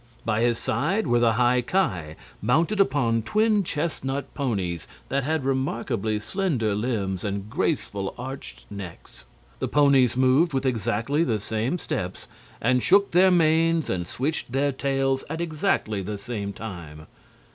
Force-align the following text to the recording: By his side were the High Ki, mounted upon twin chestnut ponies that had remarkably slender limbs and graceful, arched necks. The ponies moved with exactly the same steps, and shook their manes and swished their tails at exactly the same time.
By 0.25 0.41
his 0.41 0.57
side 0.57 1.05
were 1.05 1.19
the 1.19 1.33
High 1.33 1.61
Ki, 1.61 2.15
mounted 2.41 2.79
upon 2.79 3.21
twin 3.21 3.61
chestnut 3.63 4.33
ponies 4.33 4.87
that 5.09 5.23
had 5.23 5.45
remarkably 5.45 6.17
slender 6.17 6.73
limbs 6.73 7.23
and 7.23 7.47
graceful, 7.51 8.15
arched 8.17 8.65
necks. 8.71 9.27
The 9.59 9.67
ponies 9.67 10.17
moved 10.17 10.53
with 10.53 10.65
exactly 10.65 11.23
the 11.23 11.39
same 11.39 11.77
steps, 11.77 12.25
and 12.59 12.81
shook 12.81 13.11
their 13.11 13.29
manes 13.29 13.91
and 13.91 14.07
swished 14.07 14.53
their 14.53 14.71
tails 14.71 15.23
at 15.29 15.39
exactly 15.39 16.01
the 16.01 16.17
same 16.17 16.51
time. 16.51 17.05